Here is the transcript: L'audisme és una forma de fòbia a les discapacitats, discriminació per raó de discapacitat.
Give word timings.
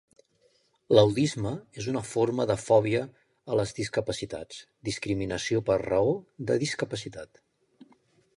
L'audisme 0.97 1.51
és 1.81 1.89
una 1.91 2.01
forma 2.11 2.47
de 2.51 2.55
fòbia 2.61 3.01
a 3.53 3.59
les 3.61 3.75
discapacitats, 3.81 4.63
discriminació 4.91 5.63
per 5.69 5.79
raó 5.85 6.19
de 6.51 6.59
discapacitat. 6.67 7.45